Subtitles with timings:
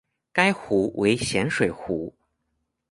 [0.33, 2.15] 该湖为咸水湖。